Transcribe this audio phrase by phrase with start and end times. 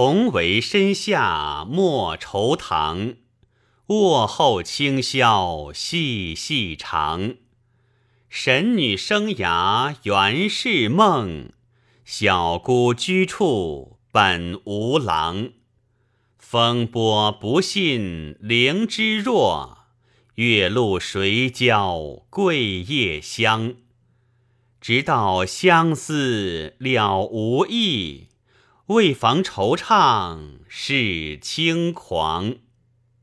[0.00, 3.14] 同为身下莫愁堂，
[3.88, 7.34] 卧后清宵细细长。
[8.28, 11.50] 神女生涯原是梦，
[12.04, 15.50] 小姑居处本无郎。
[16.38, 19.78] 风波不信灵芝弱，
[20.36, 23.74] 月露谁教桂叶香？
[24.80, 28.27] 直到相思了无益，
[28.88, 32.54] 为防惆怅是轻狂。